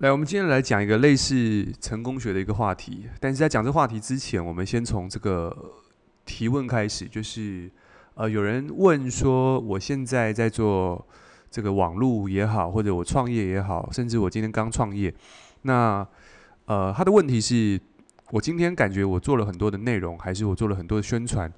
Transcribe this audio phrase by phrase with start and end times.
[0.00, 3.06] 来，我们今天来讲一个类似成功学的一个话题。
[3.18, 5.72] 但是在讲这话题之前，我们先从这个
[6.26, 7.06] 提问开始。
[7.06, 7.70] 就是
[8.12, 11.02] 呃，有人问说，我现在在做
[11.50, 15.14] 这个网络也好，或者我创业也好，甚至我今天刚创业，
[15.62, 16.06] 那
[16.66, 17.80] 呃，他的问题是，
[18.32, 21.50] 我今天感觉我做了很多的内容，还是我做了很多的宣传，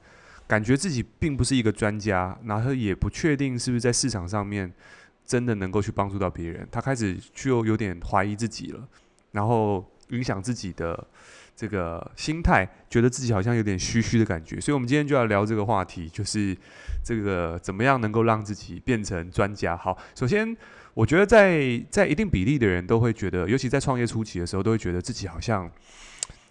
[0.46, 4.72] 感觉自己并不是一个专家，然后也不确定是不是在市场上面。
[5.28, 8.88] 真的能够去帮助到别人，他开始就有点怀疑自己了，
[9.32, 11.06] 然后影响自己的
[11.54, 14.58] 这个心态，觉得自己好像有点虚虚的感觉。
[14.58, 16.56] 所以，我们今天就要聊这个话题，就是
[17.04, 19.76] 这个怎么样能够让自己变成专家。
[19.76, 20.56] 好，首先，
[20.94, 25.70] 我觉得在在一定比例的人都会觉得，尤其在创业初期的时候，都会觉得自己好像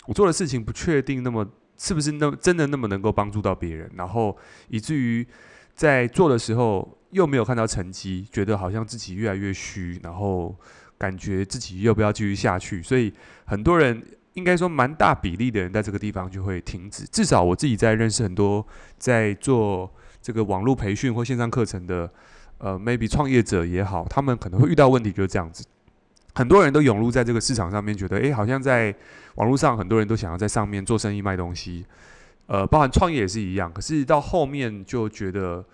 [0.06, 1.44] 我做的事情不确定那么
[1.80, 4.38] 是不是那真的那么能够帮助到别人，然后
[4.68, 5.26] 以至于
[5.74, 6.96] 在做的时候。
[7.12, 10.54] 又没有看到成绩，觉得好像自己越来越虚，然后
[10.98, 12.82] 感觉自己要不要继续下去？
[12.82, 13.14] 所以
[13.46, 17.06] 很多人应该说蛮大比例的人在这个地方就会停止。
[17.06, 18.66] 至少我自己在认识很多
[18.98, 19.90] 在做
[20.22, 22.12] 这个网络培训或线上课程的，
[22.58, 25.66] 呃，maybe 创业者也好，他们可能会遇到问题就是这样子。
[26.36, 28.94] 很多人都涌入在这个市场上面，觉得诶，好像在
[29.36, 31.86] 网络上很多人都想要在上面做生意卖东西，
[32.48, 33.72] 呃，包含创业也是一样。
[33.72, 35.66] 可是到后面就觉得。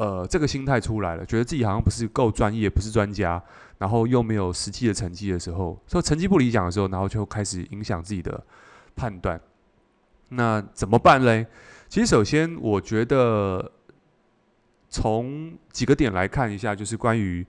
[0.00, 3.42] 呃，这个心态出来了，觉得自己好像不是够专业，不是专家，
[3.76, 8.42] 然后又没有实际的成绩的时候，说成绩不理想的时候，然后就开始影响自己的
[8.96, 9.38] 判断。
[10.30, 11.46] 那怎么办嘞？
[11.90, 13.70] 其实首先，我觉得
[14.88, 17.46] 从几个点来看一下，就是关于。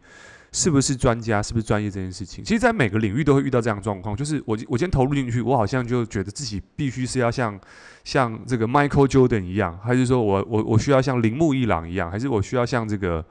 [0.54, 1.42] 是不是专家？
[1.42, 2.44] 是不是专业这件事情？
[2.44, 4.14] 其实，在每个领域都会遇到这样的状况。
[4.14, 7.58] 就是我，我今天投入进去，我好像就觉得自己必须是要像
[8.04, 13.26] 像这个 Michael Jordan 一样，还是说我我我需要像铃木一朗一样，还是我需要像这个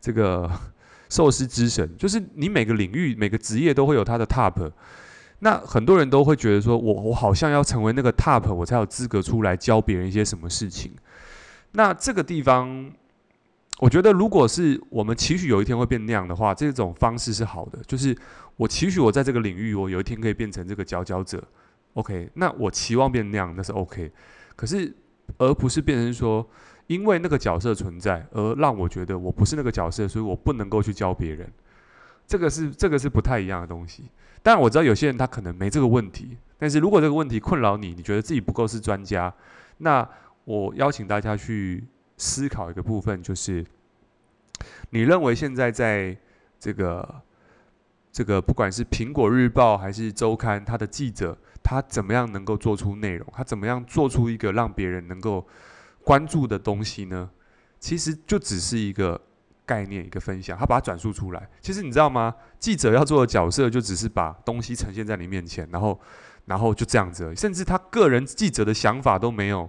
[0.00, 0.50] 这个
[1.10, 1.94] 寿司之神？
[1.98, 4.72] 就是你每个领域、每个职业都会有他的 top。
[5.40, 10.90] 那很多人都会觉得说，我我好像要成为那个 top，我才有资格出来教别人一些什么事情。
[11.72, 12.90] 那这个地方。
[13.82, 17.80] 我觉得，如果是我们期许有一天会变那样的话，这种方式是好的。
[17.84, 18.16] 就是
[18.54, 21.42] 我期许我在这个领域，我有一天可以变成这个佼佼者。
[21.94, 24.12] OK，那我期望变那样，那是 OK。
[24.54, 24.94] 可是，
[25.36, 26.48] 而不是变成说，
[26.86, 31.52] 因为那个角色存在，而让我觉得我不是那个角色，所以我不能够去教别人。
[32.24, 34.04] 这个是这个是不太一样的东西。
[34.44, 39.34] 当然，我知道有些人他可能没这个问题，但是如果这个问题困扰你，你觉得自己不够是专家，
[39.78, 40.08] 那
[40.44, 41.82] 我邀请大家去。
[42.22, 43.66] 思考一个部分，就是
[44.90, 46.16] 你认为现在在
[46.60, 47.22] 这个
[48.12, 53.26] 这个不管是苹果日报还是周刊，他的记者他怎么样能够做出内容？
[53.32, 55.44] 他怎么样做出一个让别人能够
[56.04, 57.28] 关注的东西呢？
[57.80, 59.20] 其实就只是一个
[59.66, 61.48] 概念，一个分享，他把它转述出来。
[61.60, 62.32] 其实你知道吗？
[62.60, 66.00] 记者要做的角色就只是把东西呈现在你面前，然后
[66.44, 69.68] 然后就这样子而已，甚至他个人记者的想法都没有。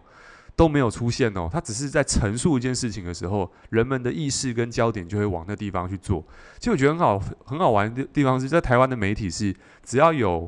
[0.55, 6.23] 都没有出现哦，他只是在陈述一件事情的时候，人们的意识跟焦点就会往那地方去做。
[6.59, 10.47] 其实我觉得很好很好玩的地方是在台湾的媒体是，只要有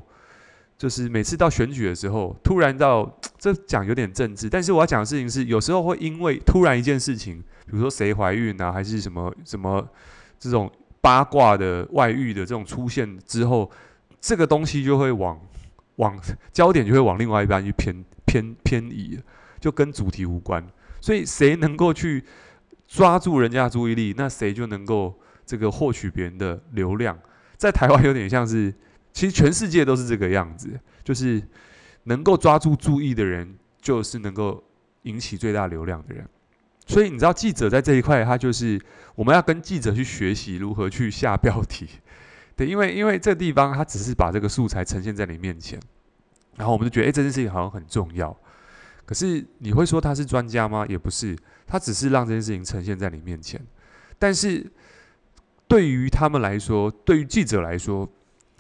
[0.78, 9.88] 就是每次到选举的时候，突然到这讲有点政治，但是我要讲的事情是，有时候会因为突然一件事情，比如说谁怀孕啊，还是什么什么
[10.38, 13.72] 这种八卦的外遇的这种出现之后，
[14.22, 15.40] 这个东西就会往
[15.96, 16.20] 往
[16.52, 19.20] 焦点就会往另外一边去偏偏偏移。
[19.60, 20.66] 就跟主题无关，
[21.02, 22.24] 所以谁能够去
[22.88, 27.18] 抓住人家的注意力，那谁就能够这个获取别人的流量。
[27.58, 28.74] 在台湾有点像是，
[29.14, 31.42] 其实全世界都是这个样子，就是
[32.04, 34.64] 能够抓住注意的人，就是能够
[35.04, 36.28] 引起最大流量的人。
[36.86, 38.80] 所以你知道，记者在这一块，他就是
[39.16, 41.88] 我们要跟记者去学习如何去下标题，
[42.56, 45.80] 对，因为因为这地方他只是把这个素材呈现在你面前，
[46.58, 48.38] 然后我们就觉得，哎，这件事情好像很重要。
[49.06, 50.86] 可是你会说他是专家吗？
[50.90, 53.62] 也不是，他只是让这件事情呈现在你面前。
[54.18, 54.66] 但是
[55.68, 58.10] 对于他们来说，对于记者来说，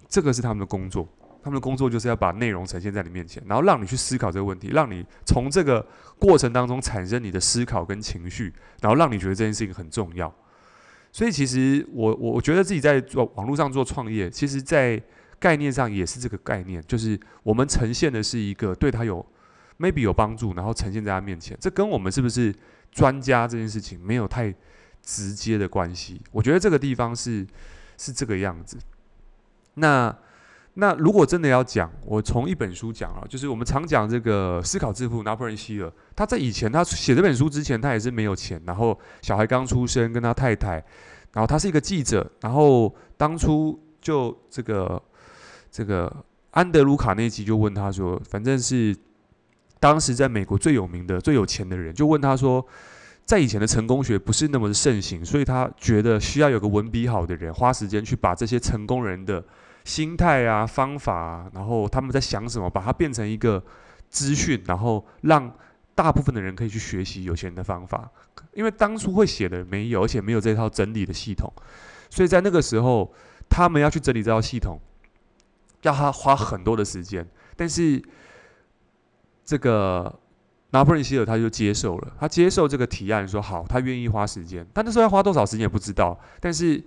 [0.07, 1.07] 这个是他们的工作。
[1.44, 5.86] 他们的工作就是要把内容呈现在你面前，然后让你去思考这个问题，让你从这个
[6.18, 8.51] 过程当中产生你的思考跟情绪，
[8.81, 10.33] 然后让你觉得这件事情很重要。
[11.12, 15.01] 所以其实我我我觉得自己在做网络上做创业，其实在
[15.39, 19.25] 概念上也是这个概念，就是我们呈现的是一个对他有。
[19.77, 22.54] Maybe 有帮助，然后呈现在他面前，这跟我们是不是
[22.92, 24.54] 专家这件事情没有太
[25.01, 26.22] 直接的关系。
[26.31, 27.45] 我觉得这个地方是
[27.98, 28.77] 是这个样子。
[29.75, 30.16] 那
[30.75, 40.83] 那如果真的要讲，我从一本书讲啊，就是我们常讲这个思考致富，拿破仑希尔，他在以前他写这本书之前，他也是没有钱，然后小孩刚出生，跟他太太，
[41.33, 45.01] 然后他是一个记者，然后当初就这个
[45.72, 46.13] 这个
[46.51, 48.95] 安德鲁卡内基就问他说，反正是
[49.86, 52.66] 当时在美国最有名的、最有钱的人，就问他说，
[53.24, 59.46] 在以前的成功学不是那么盛行，所以他觉得需要有个文笔好的人，花时间去把这些成功人的
[59.84, 63.64] 心态啊、方法啊，然后他们在想什么，把它变成一个
[64.10, 65.54] 资讯，然后让
[65.94, 68.10] 大部分的人可以去学习有钱人的方法。
[68.54, 71.54] 因为当初会写的没有，而且没有这套整理的系统，
[72.10, 73.14] 所以在那个时候，
[73.48, 74.80] 他们要去整理这套系统，
[75.84, 77.24] 要他花很多的时间。
[77.56, 78.02] 但是
[79.45, 80.13] 这个
[80.71, 84.65] 拿破仑希尔他就接受了，他接受这个提案，说好，他愿意花时间。
[84.74, 86.19] 但那时候要花多少时间也不知道。
[86.39, 86.83] 但是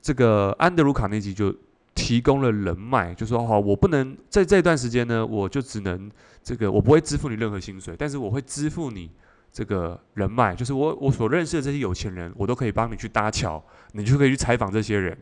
[0.00, 1.54] 这个安德鲁卡内基就
[1.94, 6.10] 提供了人脉，就说好，我不能在这段时间呢，我就只能
[6.42, 9.10] 这个，我不会支付你任何薪水，但是我会支付你。
[9.54, 13.62] 这个人脉就是我我所认识的这些有钱人，我都可以帮你去搭桥，
[13.92, 15.14] 你就可以去采访这些人，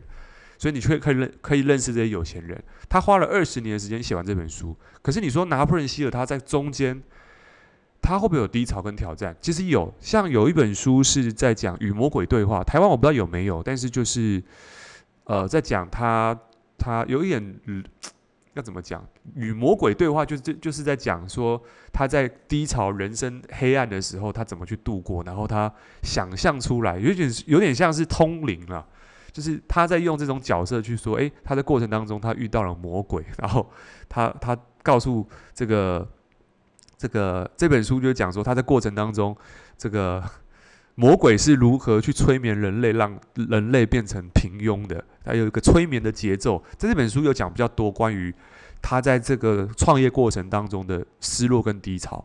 [0.61, 2.63] 所以你却可以认可以认识这些有钱人。
[2.87, 7.01] 他花了二十年的时间写完这本书，可是你说拿破仑希尔他在中间，
[7.99, 9.35] 他会不会有低潮跟挑战？
[9.41, 14.43] 其实有，像有一本书是在讲与魔鬼对话，台湾我不知道有没有，但是就是
[15.23, 16.39] 呃在讲他
[16.77, 17.59] 他有一点。
[17.65, 17.83] 嗯
[18.53, 19.01] 要怎么讲？
[19.35, 21.63] 与魔鬼对话，就是就是在讲说
[21.93, 25.23] 他在低潮、人生黑暗的时候，他怎么去度过。
[25.23, 25.73] 然后他
[26.03, 28.85] 想象出来，有点有点像是通灵了，
[29.31, 33.69] 就是他在用这种角色去说：诶，他在过程当中他遇到了魔鬼， 然后
[34.09, 36.07] 他他告诉这个
[36.97, 39.35] 这个这本书就讲说他在过程当中
[39.77, 40.23] 这个。
[40.93, 45.03] 魔鬼是如何去催眠人类，让人类变成平庸的？
[45.25, 48.31] 还有一个催眠的节奏，在这本书有讲比较多关于
[48.81, 52.23] 他在这个创业过程当中的失落跟低潮。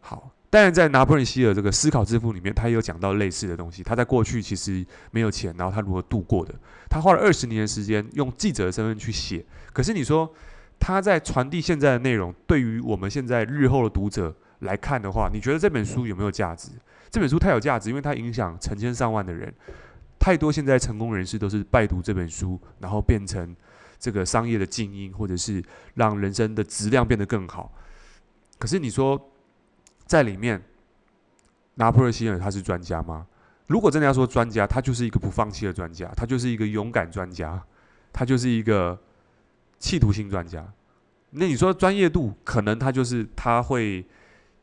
[0.00, 3.82] 好，当然在拿破仑希尔这个思考致富里面，他也有讲到类似的东西。
[3.82, 6.54] 他在过去其实没有钱，然后他如何度过的？
[6.88, 9.44] 他花了二十年的时间用记者的身份去写。
[9.72, 10.32] 可是你说
[10.78, 16.70] 他在传递现在的内容，对于我们现在日后的读者来看的话，你觉得这本书有没有价值？
[17.10, 19.52] 这本书太有价值，因为它影响成千上万的人。
[20.18, 23.54] 太多现在成功人士都是拜读这本书，然后变成
[23.98, 25.62] 这个商业的精英，或者是
[25.94, 27.72] 让人生的质量变得更好。
[28.58, 29.20] 可是你说，
[30.06, 30.62] 在里面，
[31.74, 33.26] 拿破仑希尔他是专家吗？
[33.66, 37.62] 如果真的要说专家，他就是一个不放弃的专家，他就是一个勇敢专家，
[38.12, 38.98] 他就是一个
[39.78, 40.66] 企图心专家。
[41.30, 44.06] 那你说专业度，可能他就是他会。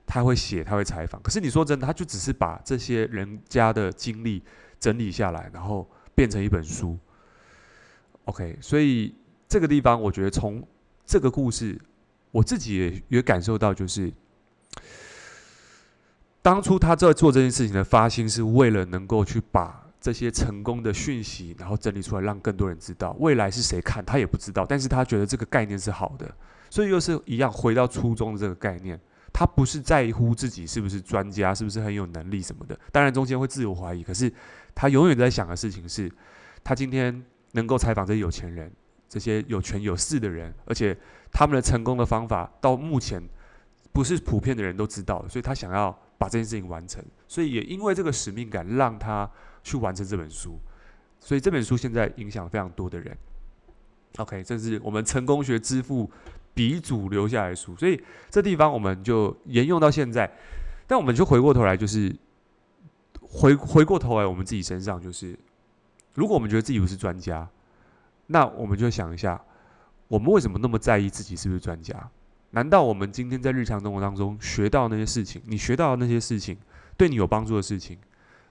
[0.05, 1.19] 他会写，他会采访。
[1.21, 4.43] 可是你说真的，他就只是把这些人家的经历
[4.77, 6.99] 整理下来，然后变成一本书。
[8.25, 9.15] OK，所以
[9.47, 10.61] 这个地方，我觉得从
[11.05, 11.79] 这个故事，
[12.31, 14.11] 我自己也也感受到，就是
[16.43, 23.15] 当初他在做这件事情的发心，是为了能够去把这些成功的讯息，然后整理出来，让更多人知道。
[23.17, 26.29] 未来是谁看，他也不知道，但是他觉得这个概念是好的，
[26.69, 28.99] 所以又是一样回到初衷的这个概念。
[29.31, 34.03] 他不是在乎自己是不是专家，是不是很有能力什么的，当然中间会自我怀疑。
[34.03, 34.31] 可是
[34.75, 36.11] 他永远在想的事情是，
[36.61, 37.23] 他今天
[37.53, 38.69] 能够采访这些有钱人，
[39.07, 40.95] 这些有权有势的人，而且
[41.31, 43.23] 他们的成功的方法到目前
[43.93, 47.03] 不是普遍的人都知道的，所以他想要把这件事情完成。
[47.27, 49.29] 所以也因为这个使命感，让他
[49.63, 50.57] 去完成这本书。
[51.19, 53.17] 所以这本书现在影响非常多的人。
[54.17, 56.09] OK，这是我们成功学之父。
[56.55, 60.31] 鼻祖留下来的书，所以这地方我们就沿用到现在。
[60.85, 62.15] 但我们就回过头来，就是
[63.19, 65.35] 回回过头来，我们自己身上，就是
[66.13, 67.49] 如果我们觉得自己不是专家，
[68.27, 69.43] 那我们就想一下，
[70.07, 72.07] 我们为什么那么在意自己是不是专家？
[72.55, 76.55] 难道我们今天在日常生活当中学到那些事情，你学到的那些事情，
[76.95, 77.97] 对你有帮助的事情，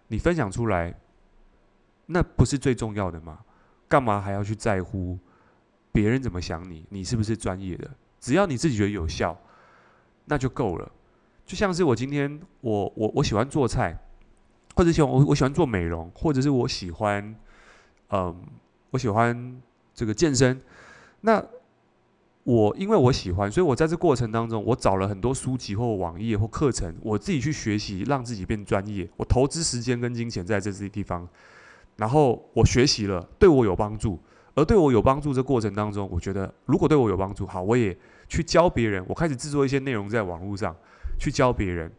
[0.09, 0.93] 你分享出来，
[2.07, 3.39] 那不是最重要的吗？
[3.89, 5.17] 干嘛还要去在乎？
[5.93, 6.85] 别人怎么想你？
[6.89, 7.89] 你是不是专业的？
[8.19, 9.39] 只要你自己觉得有效，
[10.25, 10.91] 那就够了。
[11.47, 13.97] 就像是我今天，我我我喜欢做菜，
[14.75, 17.35] 或者喜欢我我喜欢做美容，或者是我喜欢，
[18.09, 18.45] 嗯，
[18.91, 19.63] 我喜欢
[19.95, 20.61] 这个健身。
[21.21, 21.45] 那
[22.45, 29.09] 我因为我喜欢，所以我在这过程当中，我找了很多书籍或网页或课程，我自己去学习，让自己变专业。
[29.17, 31.29] 我投资时间跟金钱在这些地方，
[31.97, 34.19] 然后我学习了，对我有帮助。
[34.55, 37.97] 而对我有帮助这过程当中，我觉得如果对我有帮助，好，我也
[38.29, 39.03] 去教别人。
[39.09, 40.77] 我开始制作一些内容在网络上
[41.19, 41.91] 去教别人。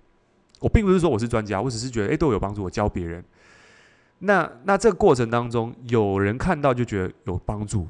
[0.60, 3.24] 我并不是说我是专家，我只是觉得诶，对我有帮助，我教别人。
[4.20, 7.88] 那那这个过程当中，有人看到就觉得有帮助，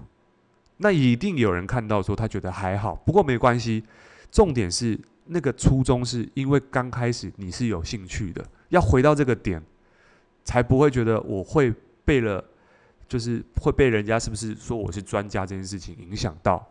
[0.78, 2.96] 那一定有人看到说他觉得还好。
[2.96, 3.84] 不过没关系，
[4.32, 9.62] 重点是那个初衷是因为刚开始你是有兴趣的，要回到这个点，
[10.44, 12.44] 才不会觉得我会背了。
[13.06, 16.66] 就是会被人家是不是说我是专家这件事情影响到。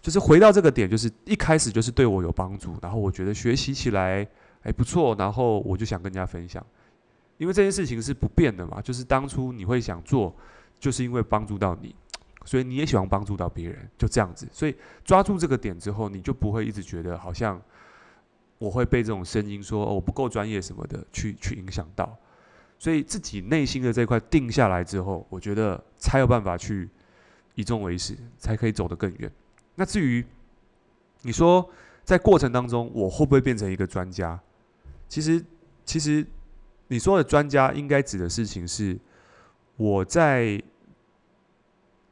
[0.00, 4.26] 就是回到这个点，就是一开始就是对我有帮助，然后我觉得学习起来
[4.62, 6.64] 还不错，然后我就想跟大家分享，
[7.36, 10.34] 因为这件事情是不变的嘛，就是当初你会想做，
[10.78, 11.94] 就是因为帮助到你，
[12.46, 14.74] 所以你也喜欢帮助到别人，就这样子，所以
[15.04, 17.60] 抓住这个点之后，你就不会一直觉得好像
[18.56, 22.16] 我会被这种声音说，我不够专业什么的去去影响到，
[22.78, 26.88] 所以自己内心的这块定下来之后，我觉得才有办法去
[27.54, 29.30] 以终为始，才可以走得更远。
[29.74, 30.24] 那至于
[31.22, 31.68] 你说
[32.04, 34.40] 在过程当中我会不会变成一个专家？
[35.08, 35.44] 其实，
[35.84, 36.26] 其实
[36.88, 38.98] 你说的专家应该指的事情是
[39.76, 40.62] 我在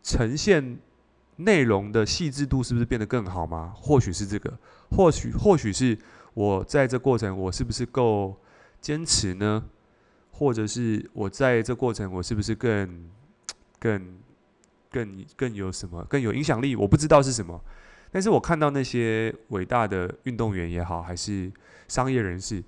[0.05, 0.79] 呈现
[1.35, 3.75] 内容的细致度是不是变得更好吗？
[3.75, 4.57] 或许是这个，
[4.93, 5.99] 或许或许是
[6.35, 8.37] 我在这过程我是不是够
[8.81, 9.65] 坚持呢？
[10.31, 13.11] 或者是我在这过程我是不是更
[13.81, 14.19] 更？
[14.95, 16.77] 更更有什么更有影响力？
[16.77, 17.61] 我不知道是什么，
[18.13, 21.51] 但是我看到那些伟大的运动员也好，还是
[21.89, 22.63] 商业人士，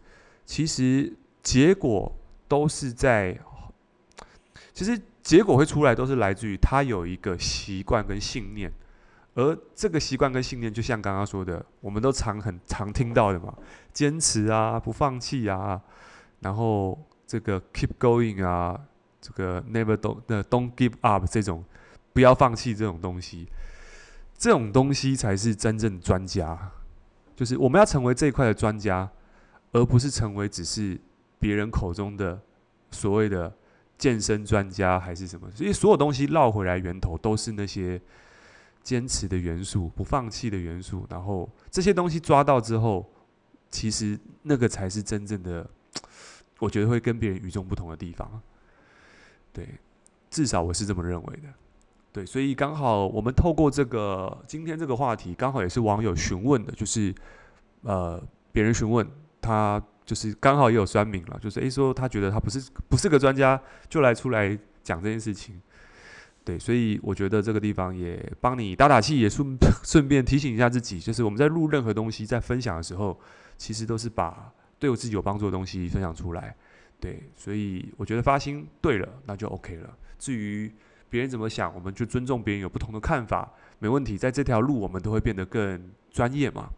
[0.44, 1.12] 其实
[1.44, 2.12] 结果
[2.48, 3.38] 都是在，
[4.74, 8.72] 其实结果会出来，都是来自于他有一个习惯跟信念，
[9.34, 13.52] 而这个习惯跟信念，就像刚刚说的，我们都常很常听到的嘛，
[13.92, 15.82] 坚持啊，不放弃啊，
[16.38, 18.80] 然后这个 keep going 啊，
[19.20, 21.64] 这个 never don't don't give up 这种。
[22.12, 23.48] 不要放弃这种东西，
[24.38, 26.70] 这种东西才是真正专家。
[27.34, 29.10] 就是我们要成为这一块的专家，
[29.72, 30.96] 而不是成为只是
[31.40, 32.40] 别人口中的
[32.92, 33.52] 所谓的
[33.98, 35.50] 健身专家还是什么。
[35.50, 38.00] 所以所有东西绕回来，源头都是那些
[38.82, 41.06] 坚持的元素、不放弃的元素。
[41.10, 43.04] 然后这些东西抓到之后，
[43.70, 45.68] 其实那个才是真正的，
[46.58, 48.40] 我觉得会跟别人与众不同的地方。
[49.52, 49.68] 对，
[50.30, 51.48] 至少我是这么认为的。
[52.12, 57.14] 对，所以刚好我们透过这个今天这个话题，刚好也是网友询问的，就是
[57.82, 58.22] 呃
[58.52, 59.06] 别人询问
[59.40, 65.60] 他，就是刚好也有酸民了，就是诶说他觉得他不是不是个专家，就来出来讲这件事情。
[66.44, 73.18] 对，所以我觉得这个地方也帮你打打气，也顺 顺便提醒一下自己，就是我们在录任何东西，在分享的时候，
[73.58, 76.54] 其实都是把对我自己有帮助的东西分享出来。
[77.00, 79.98] 对，所以我觉得发心对了，那就 OK 了。
[80.20, 80.72] 至于
[81.10, 84.16] 别人怎么想，我们就尊重别人有不同的看法，没问题。
[84.16, 86.70] 在这条路，我们都会变得更专业嘛。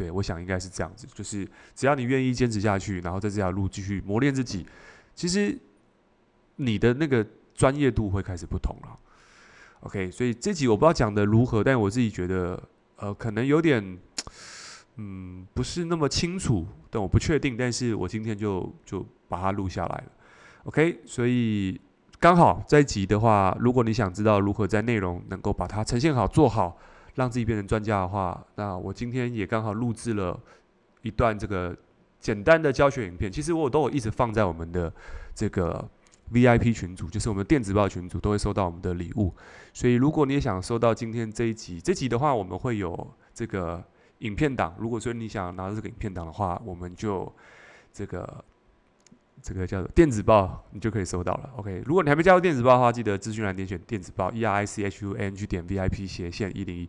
[0.00, 4.64] 对，我想应该是这样子，就是只要你愿意坚持下去，然后在这条路继续磨练自己，
[5.14, 5.54] 其实
[6.56, 8.98] 你的那个专业度会开始不同了。
[9.80, 12.62] OK，所以这集我不知道讲的如何，但我自己觉得，
[12.96, 13.98] 呃，可能有点，
[14.96, 17.54] 嗯，不是那么清楚，但我不确定。
[17.58, 20.12] 但是我今天就就把它录下来了。
[20.64, 21.78] OK，所以。
[22.22, 26.76] 刚好这一集的话，如果你想知道如何在内容能够把它呈现好、做好，
[27.14, 30.38] 让自己变成专家的话，那我今天也刚好录制了
[31.02, 31.76] 一段这个
[32.18, 33.30] 简单的教学影片。
[33.30, 34.92] 其实我都有一直放在我们的
[35.34, 35.88] 这个
[36.32, 39.34] VIP 群组，就是我们电子报群组都会收到我们的礼物。
[39.72, 43.82] 所以如果你也想收到今天这一集，这集的话我们会有这个
[44.18, 44.74] 影片档。
[44.78, 47.32] 如果说你想拿到这个影片档的话，我们就
[47.92, 48.44] 这个。
[49.42, 51.50] 这个叫做电子报，你就可以收到了。
[51.56, 56.88] OK，如果你还没加入电子报的话，记得资讯栏点选电子报，E R I C H U N G 点 V I P 斜线一零一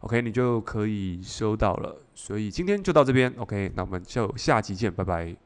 [0.00, 2.02] ，OK，你就可以收到了。
[2.14, 5.43] 所以今天就到这边，OK，那我们就下集见，拜拜。